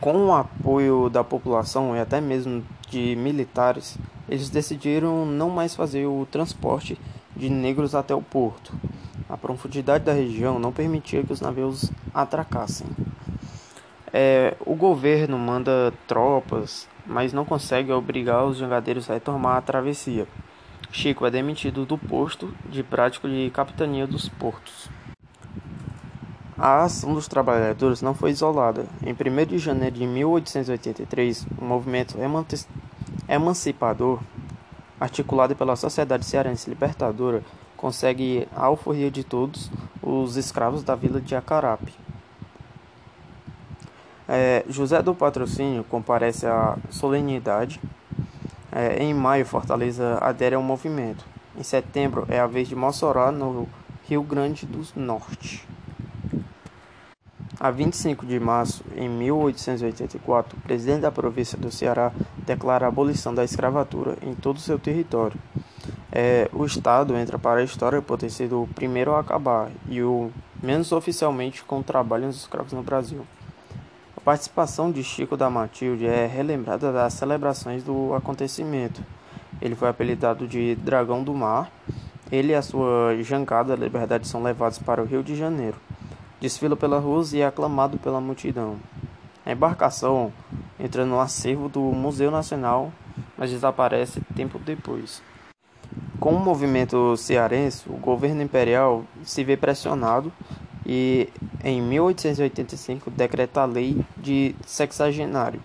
Com 0.00 0.26
o 0.26 0.32
apoio 0.32 1.10
da 1.10 1.24
população 1.24 1.96
e 1.96 1.98
até 1.98 2.20
mesmo 2.20 2.64
de 2.88 3.16
militares, 3.16 3.98
eles 4.28 4.48
decidiram 4.48 5.26
não 5.26 5.50
mais 5.50 5.74
fazer 5.74 6.06
o 6.06 6.24
transporte 6.30 6.96
de 7.34 7.50
negros 7.50 7.96
até 7.96 8.14
o 8.14 8.22
porto. 8.22 8.72
A 9.28 9.36
profundidade 9.36 10.04
da 10.04 10.12
região 10.12 10.58
não 10.58 10.72
permitia 10.72 11.24
que 11.24 11.32
os 11.32 11.40
navios 11.40 11.90
atracassem. 12.14 12.86
É, 14.12 14.54
o 14.64 14.76
governo 14.76 15.36
manda 15.36 15.92
tropas, 16.06 16.88
mas 17.04 17.32
não 17.32 17.44
consegue 17.44 17.90
obrigar 17.90 18.44
os 18.44 18.56
jangadeiros 18.56 19.10
a 19.10 19.14
retomar 19.14 19.56
a 19.56 19.62
travessia. 19.62 20.28
Chico 20.92 21.26
é 21.26 21.30
demitido 21.30 21.84
do 21.84 21.98
posto 21.98 22.54
de 22.70 22.82
prático 22.82 23.28
de 23.28 23.50
capitania 23.50 24.06
dos 24.06 24.28
portos. 24.28 24.88
A 26.60 26.82
ação 26.82 27.14
dos 27.14 27.28
trabalhadores 27.28 28.02
não 28.02 28.14
foi 28.14 28.30
isolada. 28.30 28.84
Em 29.00 29.12
1 29.12 29.46
de 29.46 29.58
janeiro 29.58 29.94
de 29.94 30.04
1883, 30.04 31.46
o 31.56 31.64
movimento 31.64 32.16
emancipador, 33.28 34.18
articulado 34.98 35.54
pela 35.54 35.76
Sociedade 35.76 36.26
Cearense 36.26 36.68
Libertadora, 36.68 37.44
consegue 37.76 38.48
a 38.56 38.64
alforria 38.64 39.08
de 39.08 39.22
todos 39.22 39.70
os 40.02 40.36
escravos 40.36 40.82
da 40.82 40.96
vila 40.96 41.20
de 41.20 41.36
Acarape. 41.36 41.94
É, 44.26 44.64
José 44.68 45.00
do 45.00 45.14
Patrocínio 45.14 45.84
comparece 45.84 46.44
à 46.44 46.76
solenidade. 46.90 47.80
É, 48.72 49.00
em 49.00 49.14
maio, 49.14 49.46
Fortaleza 49.46 50.18
adere 50.20 50.56
ao 50.56 50.62
movimento. 50.62 51.24
Em 51.56 51.62
setembro, 51.62 52.26
é 52.28 52.40
a 52.40 52.48
vez 52.48 52.66
de 52.66 52.74
Mossoró, 52.74 53.30
no 53.30 53.68
Rio 54.08 54.24
Grande 54.24 54.66
do 54.66 54.84
Norte. 54.96 55.64
A 57.60 57.72
25 57.72 58.24
de 58.24 58.38
março 58.38 58.84
em 58.94 59.08
1884, 59.08 60.56
o 60.56 60.60
presidente 60.60 61.00
da 61.00 61.10
província 61.10 61.58
do 61.58 61.72
Ceará 61.72 62.12
declara 62.46 62.86
a 62.86 62.88
abolição 62.88 63.34
da 63.34 63.42
escravatura 63.42 64.16
em 64.22 64.32
todo 64.32 64.58
o 64.58 64.60
seu 64.60 64.78
território. 64.78 65.36
É, 66.12 66.48
o 66.52 66.64
Estado 66.64 67.16
entra 67.16 67.36
para 67.36 67.58
a 67.58 67.64
história 67.64 68.00
por 68.00 68.16
ter 68.16 68.30
sido 68.30 68.62
o 68.62 68.68
primeiro 68.68 69.12
a 69.12 69.18
acabar 69.18 69.70
e 69.88 70.00
o 70.00 70.30
menos 70.62 70.92
oficialmente 70.92 71.64
com 71.64 71.80
o 71.80 71.82
trabalho 71.82 72.28
dos 72.28 72.36
escravos 72.36 72.72
no 72.72 72.82
Brasil. 72.84 73.26
A 74.16 74.20
participação 74.20 74.92
de 74.92 75.02
Chico 75.02 75.36
da 75.36 75.50
Matilde 75.50 76.06
é 76.06 76.28
relembrada 76.28 76.92
das 76.92 77.14
celebrações 77.14 77.82
do 77.82 78.14
acontecimento. 78.14 79.02
Ele 79.60 79.74
foi 79.74 79.88
apelidado 79.88 80.46
de 80.46 80.76
Dragão 80.76 81.24
do 81.24 81.34
Mar. 81.34 81.72
Ele 82.30 82.52
e 82.52 82.54
a 82.54 82.62
sua 82.62 83.16
jangada 83.20 83.76
da 83.76 83.84
liberdade 83.84 84.28
são 84.28 84.44
levados 84.44 84.78
para 84.78 85.02
o 85.02 85.04
Rio 85.04 85.24
de 85.24 85.34
Janeiro 85.34 85.76
desfila 86.40 86.76
pelas 86.76 87.02
ruas 87.02 87.32
e 87.32 87.40
é 87.40 87.46
aclamado 87.46 87.98
pela 87.98 88.20
multidão. 88.20 88.76
A 89.44 89.52
embarcação 89.52 90.32
entra 90.78 91.06
no 91.06 91.20
acervo 91.20 91.68
do 91.68 91.80
Museu 91.80 92.30
Nacional, 92.30 92.92
mas 93.36 93.50
desaparece 93.50 94.20
tempo 94.34 94.58
depois. 94.58 95.22
Com 96.20 96.34
o 96.34 96.40
movimento 96.40 97.16
cearense, 97.16 97.88
o 97.88 97.96
governo 97.96 98.42
imperial 98.42 99.04
se 99.22 99.42
vê 99.44 99.56
pressionado 99.56 100.32
e, 100.84 101.28
em 101.62 101.80
1885, 101.80 103.10
decreta 103.10 103.62
a 103.62 103.64
lei 103.64 104.04
de 104.16 104.54
sexagenário, 104.66 105.62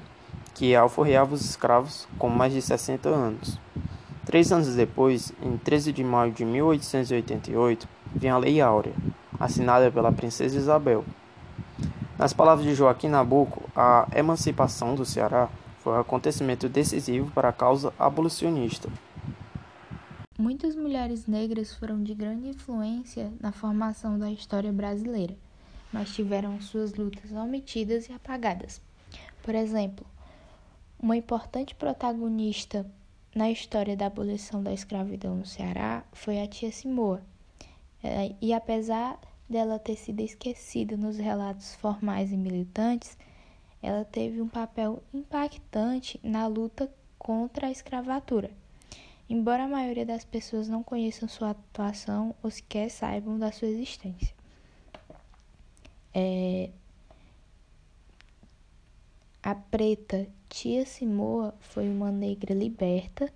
que 0.54 0.76
alforreava 0.76 1.34
os 1.34 1.44
escravos 1.44 2.08
com 2.18 2.30
mais 2.30 2.54
de 2.54 2.62
60 2.62 3.10
anos. 3.10 3.60
Três 4.26 4.52
anos 4.52 4.76
depois, 4.76 5.34
em 5.42 5.58
13 5.58 5.92
de 5.92 6.04
maio 6.04 6.32
de 6.32 6.46
1888, 6.46 7.88
vem 8.16 8.30
a 8.30 8.38
Lei 8.38 8.62
Áurea, 8.62 8.94
assinada 9.44 9.92
pela 9.92 10.12
princesa 10.12 10.58
Isabel. 10.58 11.04
Nas 12.18 12.32
palavras 12.32 12.66
de 12.66 12.76
Joaquim 12.76 13.10
Nabuco, 13.10 13.70
a 13.76 14.08
emancipação 14.16 14.96
do 14.96 15.06
Ceará 15.06 15.50
foi 15.80 15.94
um 15.94 16.00
acontecimento 16.00 16.70
decisivo 16.70 17.30
para 17.32 17.50
a 17.50 17.54
causa 17.54 17.94
abolicionista. 18.00 18.90
Muitas 20.40 20.76
mulheres 20.76 21.28
negras 21.28 21.76
foram 21.76 22.02
de 22.02 22.14
grande 22.14 22.48
influência 22.48 23.32
na 23.40 23.52
formação 23.52 24.18
da 24.18 24.32
história 24.32 24.72
brasileira, 24.72 25.36
mas 25.92 26.10
tiveram 26.10 26.60
suas 26.62 26.94
lutas 26.94 27.32
omitidas 27.32 28.08
e 28.08 28.14
apagadas. 28.14 28.82
Por 29.44 29.54
exemplo, 29.54 30.06
uma 31.00 31.18
importante 31.18 31.76
protagonista 31.76 32.86
na 33.36 33.52
história 33.52 33.98
da 33.98 34.06
abolição 34.06 34.64
da 34.64 34.72
escravidão 34.72 35.36
no 35.36 35.46
Ceará 35.46 36.04
foi 36.14 36.42
a 36.42 36.48
tia 36.48 36.72
Simoa. 36.72 37.22
É, 38.02 38.34
e 38.42 38.54
apesar 38.54 39.20
dela 39.50 39.80
ter 39.80 39.96
sido 39.96 40.22
esquecida 40.22 40.98
nos 40.98 41.18
relatos 41.18 41.76
formais 41.76 42.32
e 42.32 42.38
militantes, 42.38 43.18
ela 43.82 44.06
teve 44.06 44.42
um 44.42 44.48
papel 44.48 45.04
impactante 45.14 46.20
na 46.24 46.48
luta 46.48 46.90
contra 47.18 47.68
a 47.68 47.72
escravatura. 47.72 48.50
Embora 49.30 49.64
a 49.64 49.68
maioria 49.68 50.06
das 50.06 50.24
pessoas 50.24 50.68
não 50.68 50.84
conheçam 50.84 51.28
sua 51.28 51.52
atuação 51.52 52.36
ou 52.44 52.52
sequer 52.52 52.90
saibam 52.90 53.38
da 53.38 53.52
sua 53.52 53.68
existência. 53.68 54.36
É... 56.14 56.70
A 59.42 59.56
preta 59.56 60.28
Tia 60.48 60.86
Simoa 60.86 61.54
foi 61.60 61.90
uma 61.90 62.12
negra 62.12 62.54
liberta 62.54 63.32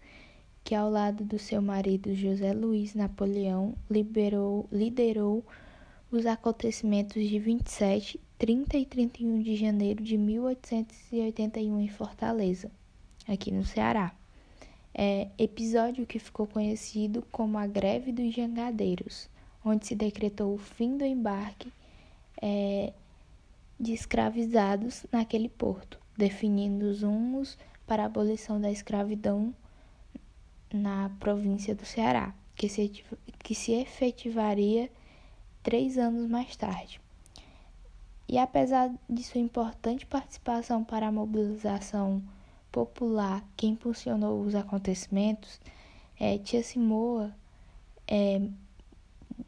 que, 0.64 0.76
ao 0.76 0.90
lado 0.90 1.26
do 1.26 1.40
seu 1.40 1.62
marido 1.62 2.14
José 2.14 2.54
Luiz 2.54 2.94
Napoleão, 2.94 3.74
liberou, 3.90 4.68
liderou 4.72 5.44
os 6.12 6.26
acontecimentos 6.26 7.22
de 7.22 7.38
27, 7.38 8.20
30 8.38 8.78
e 8.78 8.86
31 8.86 9.42
de 9.42 9.56
janeiro 9.56 10.04
de 10.04 10.18
1881 10.18 11.82
em 11.82 11.88
Fortaleza, 11.90 12.72
aqui 13.28 13.52
no 13.52 13.66
Ceará. 13.66 14.14
É, 14.94 15.28
episódio 15.38 16.08
que 16.08 16.18
ficou 16.18 16.48
conhecido 16.48 17.24
como 17.32 17.58
a 17.58 17.68
Greve 17.68 18.12
dos 18.12 18.34
Jangadeiros, 18.34 19.30
onde 19.64 19.86
se 19.86 19.96
decretou 19.96 20.56
o 20.56 20.58
fim 20.58 20.98
do 20.98 21.06
embarque 21.06 21.72
é, 22.42 22.94
de 23.80 23.94
escravizados 23.94 25.06
naquele 25.12 25.50
porto, 25.50 26.00
definindo 26.18 26.86
os 26.86 27.04
rumos 27.04 27.58
para 27.86 28.04
a 28.04 28.06
abolição 28.08 28.60
da 28.60 28.72
escravidão 28.72 29.54
na 30.74 31.12
província 31.20 31.76
do 31.76 31.86
Ceará, 31.86 32.34
que 32.56 32.68
se, 32.68 32.92
que 33.40 33.54
se 33.54 33.74
efetivaria 33.74 34.90
três 35.68 35.98
anos 35.98 36.30
mais 36.30 36.56
tarde. 36.56 37.02
E 38.26 38.38
apesar 38.38 38.90
de 39.10 39.22
sua 39.22 39.42
importante 39.42 40.06
participação 40.06 40.82
para 40.82 41.08
a 41.08 41.12
mobilização 41.12 42.24
popular 42.72 43.44
que 43.58 43.68
impulsionou 43.68 44.40
os 44.44 44.56
acontecimentos, 44.56 45.60
é, 46.18 46.38
Tia 46.38 46.64
Simoa, 46.64 47.36
é, 48.08 48.48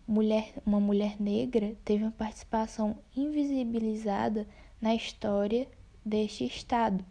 mulher, 0.05 0.55
uma 0.65 0.82
mulher 0.82 1.15
negra, 1.21 1.73
teve 1.86 2.03
uma 2.03 2.12
participação 2.12 2.97
invisibilizada 3.15 4.45
na 4.82 4.93
história 4.93 5.69
deste 6.05 6.43
Estado, 6.43 7.05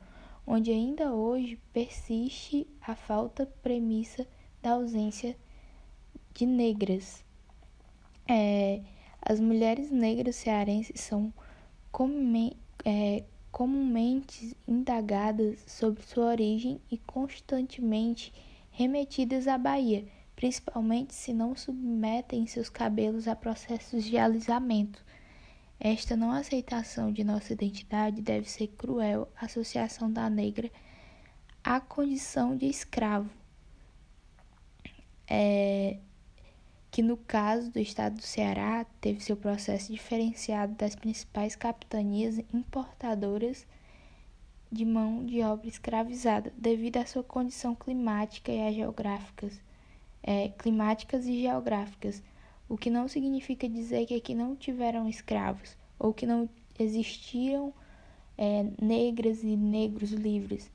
onde 0.46 0.70
ainda 0.70 1.14
hoje 1.14 1.58
persiste 1.72 2.66
a 2.82 2.94
falta 2.94 3.46
premissa 3.62 4.26
da 4.60 4.72
ausência 4.72 5.34
de 6.34 6.44
negras. 6.44 7.24
É, 8.28 8.82
as 9.20 9.40
mulheres 9.40 9.90
negras 9.90 10.36
cearenses 10.36 11.00
são 11.00 11.32
comumente, 11.90 12.56
é, 12.84 13.24
comumente 13.50 14.56
indagadas 14.66 15.58
sobre 15.66 16.02
sua 16.02 16.26
origem 16.26 16.80
e 16.90 16.98
constantemente 16.98 18.32
remetidas 18.70 19.48
à 19.48 19.58
Bahia, 19.58 20.06
principalmente 20.36 21.14
se 21.14 21.32
não 21.32 21.56
submetem 21.56 22.46
seus 22.46 22.68
cabelos 22.68 23.26
a 23.26 23.34
processos 23.34 24.04
de 24.04 24.16
alisamento. 24.16 25.04
Esta 25.80 26.16
não 26.16 26.32
aceitação 26.32 27.12
de 27.12 27.22
nossa 27.22 27.52
identidade 27.52 28.20
deve 28.20 28.48
ser 28.48 28.68
cruel 28.68 29.28
associação 29.40 30.12
da 30.12 30.28
negra 30.28 30.70
à 31.62 31.80
condição 31.80 32.56
de 32.56 32.66
escravo. 32.66 33.30
É, 35.30 35.98
que 36.90 37.02
no 37.02 37.16
caso 37.16 37.70
do 37.70 37.78
estado 37.78 38.16
do 38.16 38.22
Ceará 38.22 38.86
teve 39.00 39.20
seu 39.20 39.36
processo 39.36 39.92
diferenciado 39.92 40.74
das 40.74 40.94
principais 40.94 41.54
capitanias 41.54 42.38
importadoras 42.52 43.66
de 44.70 44.84
mão 44.84 45.24
de 45.24 45.42
obra 45.42 45.68
escravizada, 45.68 46.52
devido 46.56 46.98
à 46.98 47.06
sua 47.06 47.22
condição 47.22 47.74
climática 47.74 48.52
e 48.52 48.72
geográficas, 48.72 49.60
é, 50.22 50.48
climáticas 50.50 51.26
e 51.26 51.40
geográficas, 51.40 52.22
o 52.68 52.76
que 52.76 52.90
não 52.90 53.08
significa 53.08 53.68
dizer 53.68 54.06
que 54.06 54.14
aqui 54.14 54.34
não 54.34 54.54
tiveram 54.54 55.08
escravos 55.08 55.76
ou 55.98 56.12
que 56.12 56.26
não 56.26 56.48
existiram 56.78 57.72
é, 58.36 58.66
negras 58.80 59.42
e 59.42 59.56
negros 59.56 60.10
livres. 60.10 60.70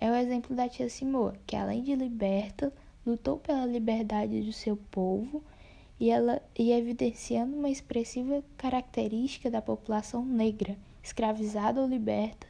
É 0.00 0.10
o 0.10 0.14
exemplo 0.14 0.54
da 0.54 0.68
tia 0.68 0.88
Simoa, 0.88 1.34
que 1.46 1.56
além 1.56 1.82
de 1.82 1.94
liberta, 1.94 2.72
lutou 3.04 3.38
pela 3.38 3.66
liberdade 3.66 4.42
do 4.42 4.52
seu 4.52 4.76
povo 4.76 5.42
e 6.00 6.10
ela 6.10 6.40
e 6.56 6.72
evidenciando 6.72 7.56
uma 7.56 7.68
expressiva 7.68 8.42
característica 8.56 9.50
da 9.50 9.60
população 9.60 10.24
negra, 10.24 10.76
escravizada 11.02 11.80
ou 11.80 11.88
liberta, 11.88 12.46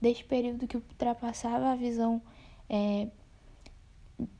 deste 0.00 0.24
período 0.24 0.66
que 0.66 0.76
ultrapassava 0.76 1.70
a 1.70 1.76
visão 1.76 2.22
é, 2.68 3.08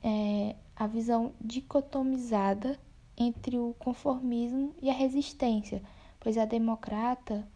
é, 0.03 0.55
a 0.75 0.87
visão 0.87 1.33
dicotomizada 1.39 2.79
entre 3.17 3.57
o 3.57 3.75
conformismo 3.77 4.73
e 4.81 4.89
a 4.89 4.93
resistência, 4.93 5.81
pois 6.19 6.37
a 6.37 6.45
democrata 6.45 7.47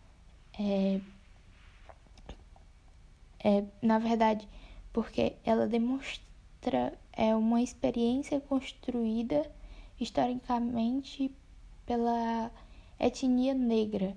é, 0.59 0.99
é 3.43 3.63
na 3.81 3.97
verdade 3.97 4.47
porque 4.93 5.33
ela 5.43 5.67
demonstra 5.67 6.97
é 7.13 7.35
uma 7.35 7.61
experiência 7.61 8.39
construída 8.41 9.49
historicamente 9.99 11.33
pela 11.85 12.51
etnia 12.99 13.53
negra, 13.53 14.15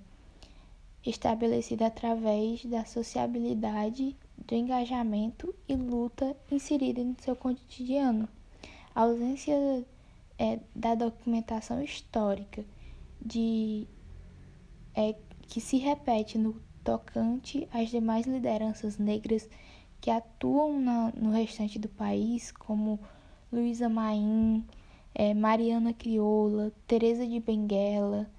estabelecida 1.05 1.87
através 1.87 2.64
da 2.64 2.85
sociabilidade, 2.85 4.16
do 4.37 4.55
engajamento 4.55 5.55
e 5.69 5.75
luta 5.75 6.37
inserida 6.51 7.01
em 7.01 7.14
seu 7.21 7.37
cotidiano. 7.37 8.29
A 8.95 9.03
ausência 9.03 9.55
é, 10.38 10.59
da 10.75 10.95
documentação 10.95 11.83
histórica 11.83 12.64
de 13.21 13.87
é, 14.95 15.14
que 15.43 15.61
se 15.61 15.77
repete 15.77 16.38
no 16.38 16.61
tocante 16.83 17.69
às 17.73 17.90
demais 17.90 18.27
lideranças 18.27 18.99
negras 18.99 19.49
que 20.01 20.11
atuam 20.11 20.81
na, 20.81 21.12
no 21.14 21.31
restante 21.31 21.79
do 21.79 21.88
país, 21.88 22.51
como 22.51 22.99
Luísa 23.53 23.88
Maim, 23.88 24.64
é, 25.14 25.35
Mariana 25.35 25.92
Crioula, 25.92 26.73
Teresa 26.87 27.27
de 27.27 27.40
Benguela, 27.40 28.31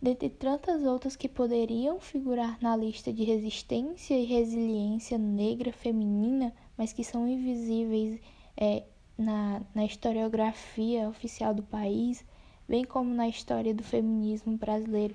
dentre 0.00 0.28
tantas 0.30 0.84
outras 0.84 1.16
que 1.16 1.28
poderiam 1.28 1.98
figurar 2.00 2.58
na 2.62 2.76
lista 2.76 3.12
de 3.12 3.24
resistência 3.24 4.14
e 4.14 4.24
resiliência 4.24 5.18
negra 5.18 5.72
feminina, 5.72 6.52
mas 6.76 6.92
que 6.92 7.02
são 7.02 7.28
invisíveis 7.28 8.20
é, 8.56 8.84
na, 9.16 9.62
na 9.74 9.84
historiografia 9.84 11.08
oficial 11.08 11.52
do 11.52 11.62
país, 11.62 12.24
bem 12.68 12.84
como 12.84 13.12
na 13.12 13.28
história 13.28 13.74
do 13.74 13.82
feminismo 13.82 14.56
brasileiro, 14.56 15.14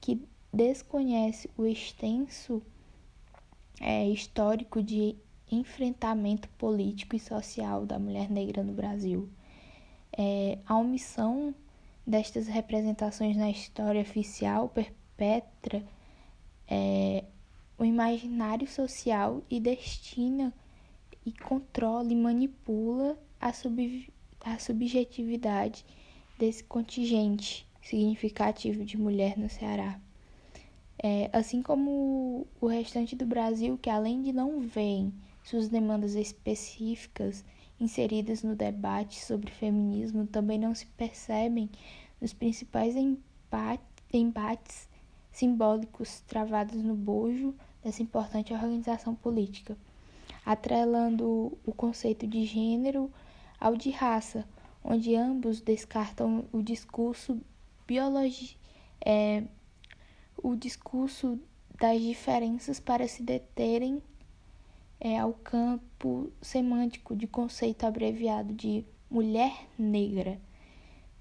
que 0.00 0.22
desconhece 0.52 1.50
o 1.56 1.66
extenso 1.66 2.62
é, 3.80 4.08
histórico 4.08 4.82
de 4.82 5.16
enfrentamento 5.50 6.48
político 6.50 7.16
e 7.16 7.20
social 7.20 7.84
da 7.84 7.98
mulher 7.98 8.30
negra 8.30 8.62
no 8.62 8.72
Brasil. 8.72 9.28
É, 10.16 10.58
a 10.66 10.76
omissão 10.76 11.54
destas 12.06 12.48
representações 12.48 13.36
na 13.36 13.50
história 13.50 14.00
oficial 14.00 14.68
perpetra 14.68 15.84
é, 16.68 17.24
o 17.78 17.84
imaginário 17.84 18.66
social 18.66 19.42
e 19.48 19.60
destina 19.60 20.52
e 21.24 21.32
controla 21.32 22.12
e 22.12 22.16
manipula 22.16 23.18
a, 23.40 23.52
sub, 23.52 24.12
a 24.40 24.58
subjetividade 24.58 25.84
desse 26.38 26.64
contingente 26.64 27.66
significativo 27.82 28.84
de 28.84 28.96
mulher 28.96 29.36
no 29.36 29.48
Ceará. 29.48 30.00
É, 31.02 31.30
assim 31.32 31.62
como 31.62 32.46
o 32.60 32.66
restante 32.66 33.16
do 33.16 33.24
Brasil, 33.24 33.78
que 33.78 33.88
além 33.88 34.22
de 34.22 34.32
não 34.32 34.60
ver 34.60 35.10
suas 35.42 35.68
demandas 35.68 36.14
específicas 36.14 37.44
inseridas 37.80 38.42
no 38.42 38.54
debate 38.54 39.24
sobre 39.24 39.50
feminismo, 39.50 40.26
também 40.26 40.58
não 40.58 40.74
se 40.74 40.86
percebem 40.86 41.70
nos 42.20 42.32
principais 42.32 42.94
embates 44.12 44.88
simbólicos 45.32 46.20
travados 46.26 46.82
no 46.82 46.94
bojo 46.94 47.54
dessa 47.82 48.02
importante 48.02 48.52
organização 48.52 49.14
política, 49.14 49.76
atrelando 50.44 51.58
o 51.64 51.72
conceito 51.72 52.26
de 52.26 52.44
gênero 52.44 53.10
ao 53.58 53.74
de 53.74 53.90
raça, 53.90 54.46
onde 54.84 55.14
ambos 55.14 55.60
descartam 55.60 56.44
o 56.52 56.62
discurso 56.62 57.40
biologi 57.86 58.60
é, 59.04 59.44
o 60.36 60.54
discurso 60.54 61.38
das 61.78 62.00
diferenças 62.00 62.78
para 62.78 63.08
se 63.08 63.22
deterem 63.22 64.02
é, 65.00 65.18
ao 65.18 65.32
campo 65.32 66.30
semântico 66.42 67.16
de 67.16 67.26
conceito 67.26 67.84
abreviado 67.86 68.52
de 68.52 68.84
mulher 69.10 69.66
negra. 69.78 70.38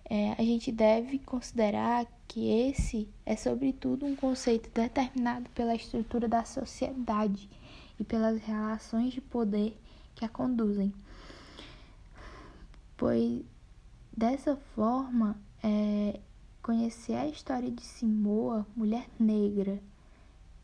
É, 0.03 0.33
a 0.33 0.43
gente 0.43 0.71
deve 0.71 1.19
considerar 1.19 2.05
que 2.27 2.49
esse 2.49 3.07
é, 3.25 3.35
sobretudo, 3.35 4.05
um 4.05 4.15
conceito 4.15 4.69
determinado 4.71 5.49
pela 5.51 5.73
estrutura 5.73 6.27
da 6.27 6.43
sociedade 6.43 7.49
e 7.99 8.03
pelas 8.03 8.41
relações 8.41 9.13
de 9.13 9.21
poder 9.21 9.77
que 10.15 10.25
a 10.25 10.29
conduzem. 10.29 10.93
Pois, 12.97 13.41
dessa 14.15 14.57
forma, 14.75 15.39
é, 15.63 16.19
conhecer 16.61 17.15
a 17.15 17.27
história 17.27 17.71
de 17.71 17.81
Simoa, 17.81 18.67
mulher 18.75 19.07
negra, 19.19 19.81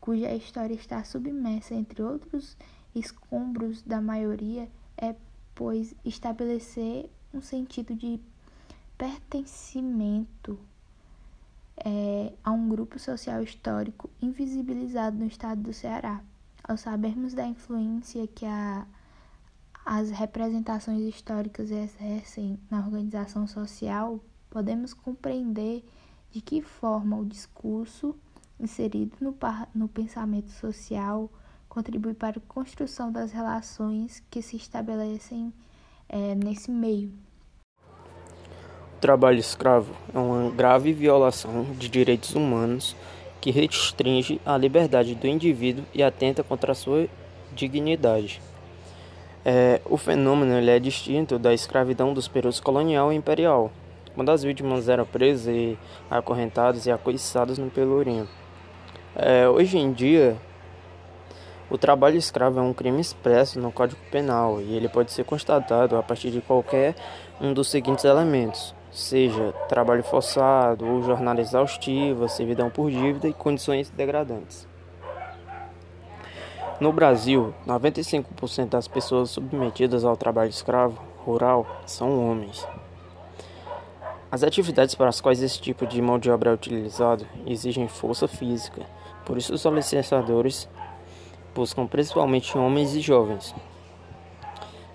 cuja 0.00 0.34
história 0.34 0.74
está 0.74 1.02
submersa 1.02 1.74
entre 1.74 2.02
outros 2.02 2.56
escombros 2.98 3.82
da 3.82 4.00
maioria, 4.00 4.68
é, 4.96 5.14
pois, 5.54 5.94
estabelecer 6.04 7.10
um 7.32 7.40
sentido 7.40 7.94
de 7.94 8.20
pertencimento 8.96 10.58
é, 11.76 12.32
a 12.42 12.50
um 12.50 12.68
grupo 12.68 12.98
social 12.98 13.42
histórico 13.42 14.08
invisibilizado 14.20 15.18
no 15.18 15.26
estado 15.26 15.62
do 15.62 15.72
Ceará. 15.72 16.22
Ao 16.64 16.76
sabermos 16.76 17.34
da 17.34 17.46
influência 17.46 18.26
que 18.26 18.46
a, 18.46 18.86
as 19.84 20.10
representações 20.10 21.02
históricas 21.02 21.70
exercem 21.70 22.58
na 22.70 22.78
organização 22.78 23.46
social, 23.46 24.18
podemos 24.50 24.94
compreender 24.94 25.84
de 26.30 26.40
que 26.40 26.62
forma 26.62 27.16
o 27.16 27.24
discurso 27.24 28.16
inserido 28.58 29.16
no, 29.20 29.36
no 29.74 29.86
pensamento 29.86 30.50
social 30.50 31.30
contribui 31.76 32.14
para 32.14 32.38
a 32.38 32.48
construção 32.48 33.12
das 33.12 33.32
relações 33.32 34.22
que 34.30 34.40
se 34.40 34.56
estabelecem 34.56 35.52
é, 36.08 36.34
nesse 36.34 36.70
meio. 36.70 37.12
O 38.96 38.98
trabalho 38.98 39.38
escravo 39.38 39.94
é 40.14 40.18
uma 40.18 40.50
grave 40.50 40.94
violação 40.94 41.64
de 41.78 41.90
direitos 41.90 42.34
humanos 42.34 42.96
que 43.42 43.50
restringe 43.50 44.40
a 44.46 44.56
liberdade 44.56 45.14
do 45.14 45.26
indivíduo 45.26 45.84
e 45.92 46.02
atenta 46.02 46.42
contra 46.42 46.72
a 46.72 46.74
sua 46.74 47.08
dignidade. 47.54 48.40
É, 49.44 49.82
o 49.84 49.98
fenômeno 49.98 50.54
é 50.54 50.78
distinto 50.78 51.38
da 51.38 51.52
escravidão 51.52 52.14
dos 52.14 52.26
períodos 52.26 52.58
colonial 52.58 53.12
e 53.12 53.16
imperial, 53.16 53.70
quando 54.14 54.30
as 54.30 54.42
vítimas 54.42 54.88
eram 54.88 55.04
presas 55.04 55.54
e 55.54 55.78
acorrentadas 56.10 56.86
e 56.86 56.90
acoiçadas 56.90 57.58
no 57.58 57.68
pelourinho. 57.68 58.26
É, 59.14 59.46
hoje 59.46 59.76
em 59.76 59.92
dia, 59.92 60.38
o 61.68 61.76
trabalho 61.76 62.16
escravo 62.16 62.60
é 62.60 62.62
um 62.62 62.72
crime 62.72 63.00
expresso 63.00 63.58
no 63.58 63.72
Código 63.72 64.00
Penal 64.10 64.60
e 64.60 64.74
ele 64.74 64.88
pode 64.88 65.12
ser 65.12 65.24
constatado 65.24 65.96
a 65.96 66.02
partir 66.02 66.30
de 66.30 66.40
qualquer 66.40 66.94
um 67.40 67.52
dos 67.52 67.68
seguintes 67.68 68.04
elementos, 68.04 68.74
seja 68.92 69.52
trabalho 69.68 70.04
forçado 70.04 70.86
ou 70.86 71.02
jornada 71.02 71.40
exaustiva, 71.40 72.28
servidão 72.28 72.70
por 72.70 72.90
dívida 72.90 73.28
e 73.28 73.32
condições 73.32 73.90
degradantes. 73.90 74.66
No 76.78 76.92
Brasil, 76.92 77.54
95% 77.66 78.68
das 78.68 78.86
pessoas 78.86 79.30
submetidas 79.30 80.04
ao 80.04 80.16
trabalho 80.16 80.50
escravo 80.50 81.00
rural 81.24 81.66
são 81.84 82.30
homens. 82.30 82.66
As 84.30 84.42
atividades 84.42 84.94
para 84.94 85.08
as 85.08 85.20
quais 85.20 85.42
esse 85.42 85.60
tipo 85.60 85.86
de 85.86 86.00
mão 86.02 86.18
de 86.18 86.30
obra 86.30 86.50
é 86.50 86.54
utilizado 86.54 87.26
exigem 87.46 87.88
força 87.88 88.28
física, 88.28 88.82
por 89.24 89.38
isso 89.38 89.54
os 89.54 89.62
solicitadores 89.62 90.68
buscam 91.56 91.86
principalmente 91.86 92.56
homens 92.58 92.94
e 92.94 93.00
jovens. 93.00 93.54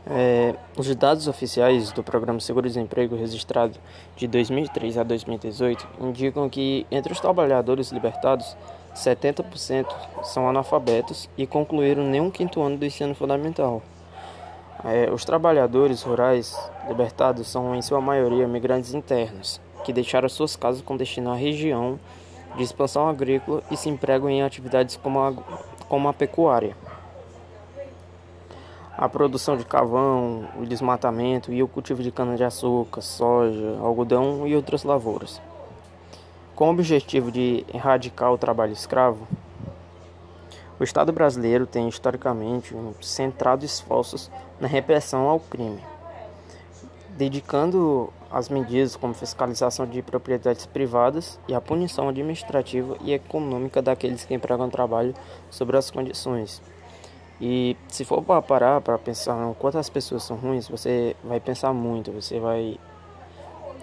É, 0.06 0.56
os 0.78 0.93
dados 0.95 1.28
oficiais 1.28 1.91
do 1.91 2.04
Programa 2.04 2.39
Seguro-Desemprego 2.39 3.15
registrado 3.15 3.78
de 4.15 4.28
2003 4.28 4.97
a 4.97 5.04
2018 5.04 5.88
indicam 6.02 6.50
que 6.50 6.86
entre 6.91 7.12
os 7.12 7.19
trabalhadores 7.19 7.91
libertados, 7.91 8.56
70% 8.95 9.88
são 10.24 10.47
analfabetos 10.47 11.30
e 11.38 11.47
concluíram 11.47 12.04
nem 12.04 12.21
um 12.21 12.30
quinto 12.30 12.62
ano 12.62 12.78
do 12.78 12.86
ensino 12.86 13.15
fundamental. 13.15 13.82
É, 14.84 15.10
os 15.12 15.24
trabalhadores 15.24 16.02
rurais 16.02 16.58
libertados 16.88 17.47
são, 17.47 17.76
em 17.76 17.82
sua 17.82 18.02
maioria, 18.02 18.47
migrantes 18.47 18.93
internos, 18.93 19.62
que 19.84 19.93
deixaram 19.93 20.28
suas 20.28 20.56
casas 20.56 20.82
com 20.82 20.97
destino 20.97 21.32
à 21.32 21.36
região 21.36 22.00
de 22.56 22.63
expansão 22.63 23.08
agrícola 23.08 23.63
e 23.71 23.78
se 23.78 23.89
empregam 23.89 24.30
em 24.30 24.41
atividades 24.41 24.97
como 24.97 25.19
a, 25.19 25.32
como 25.91 26.08
a 26.08 26.13
pecuária. 26.13 26.73
A 28.97 29.10
produção 29.10 29.58
de 29.58 29.65
carvão, 29.65 30.47
o 30.58 30.65
desmatamento 30.65 31.51
e 31.51 31.62
o 31.62 31.67
cultivo 31.67 32.01
de 32.01 32.10
cana-de-açúcar, 32.10 33.01
soja, 33.01 33.77
algodão 33.82 34.47
e 34.47 34.56
outras 34.56 34.86
lavouras. 34.86 35.41
Com 36.56 36.69
o 36.69 36.71
objetivo 36.71 37.30
de 37.30 37.65
erradicar 37.73 38.32
o 38.32 38.38
trabalho 38.38 38.71
escravo, 38.71 39.27
o 40.80 40.84
Estado 40.86 41.12
brasileiro 41.12 41.67
tem 41.67 41.89
historicamente 41.89 42.73
centrado 43.01 43.65
esforços 43.65 44.32
na 44.62 44.69
repressão 44.69 45.27
ao 45.27 45.41
crime, 45.41 45.84
dedicando 47.17 48.13
as 48.32 48.50
medidas 48.50 48.96
como 48.96 49.13
fiscalização 49.13 49.86
de 49.86 50.02
propriedades 50.02 50.65
privadas 50.65 51.39
e 51.48 51.54
a 51.54 51.60
punição 51.60 52.08
administrativa 52.08 52.98
e 53.02 53.13
econômica 53.13 53.82
daqueles 53.82 54.24
que 54.24 54.34
empregam 54.34 54.70
trabalho 54.70 55.13
sobre 55.50 55.78
as 55.78 55.91
condições. 55.91 56.62
E 57.39 57.76
se 57.88 58.06
for 58.06 58.22
para 58.24 58.41
parar 58.41 58.82
para 58.82 58.98
pensar 58.98 59.36
quantas 59.56 59.89
pessoas 59.89 60.24
são 60.24 60.38
ruins, 60.38 60.67
você 60.67 61.15
vai 61.24 61.39
pensar 61.39 61.74
muito, 61.74 62.12
você 62.12 62.39
vai 62.39 62.78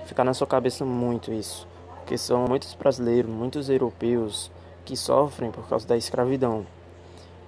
ficar 0.06 0.24
na 0.24 0.32
sua 0.32 0.46
cabeça 0.46 0.84
muito 0.84 1.32
isso, 1.32 1.66
porque 1.96 2.16
são 2.16 2.46
muitos 2.46 2.72
brasileiros, 2.74 3.30
muitos 3.30 3.68
europeus 3.68 4.50
que 4.84 4.96
sofrem 4.96 5.50
por 5.50 5.68
causa 5.68 5.86
da 5.86 5.96
escravidão. 5.96 6.64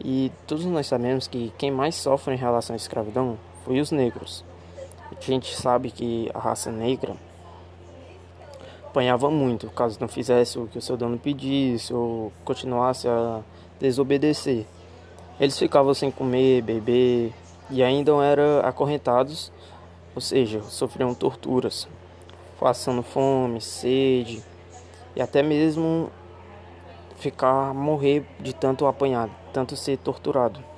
E 0.02 0.32
todos 0.46 0.64
nós 0.64 0.86
sabemos 0.86 1.26
que 1.26 1.52
quem 1.56 1.70
mais 1.70 1.94
sofre 1.94 2.34
em 2.34 2.38
relação 2.38 2.74
à 2.74 2.76
escravidão 2.76 3.38
foi 3.64 3.80
os 3.80 3.90
negros. 3.90 4.44
A 5.10 5.20
gente 5.20 5.54
sabe 5.54 5.90
que 5.90 6.30
a 6.32 6.38
raça 6.38 6.70
negra 6.70 7.16
apanhava 8.86 9.30
muito 9.30 9.70
caso 9.70 9.98
não 10.00 10.08
fizesse 10.08 10.58
o 10.58 10.66
que 10.66 10.78
o 10.78 10.82
seu 10.82 10.96
dono 10.96 11.18
pedisse 11.18 11.94
ou 11.94 12.32
continuasse 12.44 13.08
a 13.08 13.40
desobedecer. 13.78 14.66
Eles 15.38 15.58
ficavam 15.58 15.94
sem 15.94 16.10
comer, 16.10 16.62
beber 16.62 17.32
e 17.70 17.82
ainda 17.82 18.12
eram 18.24 18.60
acorrentados, 18.64 19.52
ou 20.14 20.20
seja, 20.20 20.60
sofriam 20.62 21.14
torturas, 21.14 21.88
passando 22.58 23.02
fome, 23.02 23.60
sede 23.60 24.42
e 25.14 25.22
até 25.22 25.42
mesmo 25.42 26.10
ficar 27.16 27.72
morrer 27.72 28.24
de 28.40 28.52
tanto 28.52 28.86
apanhado, 28.86 29.32
tanto 29.52 29.76
ser 29.76 29.98
torturado. 29.98 30.69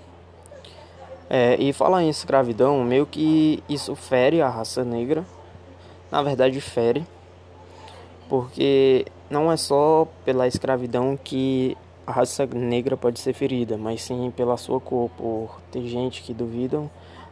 É, 1.34 1.56
e 1.58 1.72
falar 1.72 2.02
em 2.02 2.10
escravidão, 2.10 2.84
meio 2.84 3.06
que 3.06 3.64
isso 3.66 3.94
fere 3.96 4.42
a 4.42 4.50
raça 4.50 4.84
negra, 4.84 5.24
na 6.10 6.22
verdade 6.22 6.60
fere, 6.60 7.06
porque 8.28 9.06
não 9.30 9.50
é 9.50 9.56
só 9.56 10.06
pela 10.26 10.46
escravidão 10.46 11.16
que 11.16 11.74
a 12.06 12.12
raça 12.12 12.44
negra 12.44 12.98
pode 12.98 13.18
ser 13.18 13.32
ferida, 13.32 13.78
mas 13.78 14.02
sim 14.02 14.30
pela 14.36 14.58
sua 14.58 14.78
cor, 14.78 15.08
por 15.16 15.58
ter 15.70 15.86
gente 15.86 16.22
que 16.22 16.34
duvidam 16.34 16.90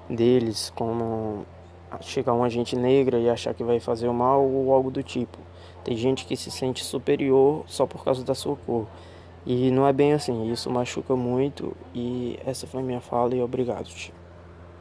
deles, 0.08 0.72
como 0.74 1.44
chegar 2.00 2.32
uma 2.32 2.48
gente 2.48 2.74
negra 2.74 3.18
e 3.18 3.28
achar 3.28 3.52
que 3.52 3.62
vai 3.62 3.80
fazer 3.80 4.08
o 4.08 4.14
mal 4.14 4.42
ou 4.42 4.72
algo 4.72 4.90
do 4.90 5.02
tipo. 5.02 5.36
Tem 5.84 5.94
gente 5.94 6.24
que 6.24 6.38
se 6.38 6.50
sente 6.50 6.82
superior 6.82 7.64
só 7.66 7.86
por 7.86 8.02
causa 8.02 8.24
da 8.24 8.34
sua 8.34 8.56
cor. 8.56 8.86
E 9.46 9.70
não 9.70 9.86
é 9.86 9.92
bem 9.92 10.12
assim, 10.12 10.50
isso 10.52 10.70
machuca 10.70 11.16
muito 11.16 11.74
e 11.94 12.38
essa 12.44 12.66
foi 12.66 12.82
minha 12.82 13.00
fala 13.00 13.34
e 13.34 13.42
obrigado. 13.42 13.86
Tio. 13.86 14.19